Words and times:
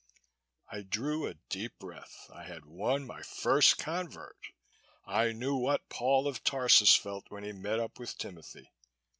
I 0.71 0.81
drew 0.81 1.27
a 1.27 1.35
deep 1.47 1.77
breath. 1.77 2.27
I 2.33 2.45
had 2.45 2.65
won 2.65 3.05
my 3.05 3.21
first 3.21 3.77
convert. 3.77 4.47
I 5.05 5.31
knew 5.31 5.55
what 5.55 5.89
Paul 5.89 6.27
of 6.27 6.43
Tarsus 6.43 6.95
felt 6.95 7.29
when 7.29 7.43
he 7.43 7.51
met 7.51 7.79
up 7.79 7.99
with 7.99 8.17
Timothy. 8.17 8.71